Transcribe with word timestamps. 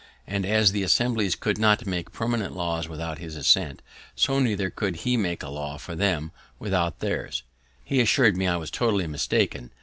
And 0.25 0.47
as 0.47 0.71
the 0.71 0.81
Assemblies 0.81 1.35
could 1.35 1.59
not 1.59 1.85
make 1.85 2.11
permanent 2.11 2.55
laws 2.55 2.89
without 2.89 3.19
his 3.19 3.35
assent, 3.35 3.83
so 4.15 4.39
neither 4.39 4.71
could 4.71 4.95
he 5.05 5.15
make 5.15 5.43
a 5.43 5.49
law 5.49 5.77
for 5.77 5.93
them 5.95 6.31
without 6.57 7.01
theirs. 7.01 7.43
He 7.83 7.99
assur'd 8.01 8.35
me 8.35 8.47
I 8.47 8.57
was 8.57 8.71
totally 8.71 9.05
mistaken. 9.05 9.69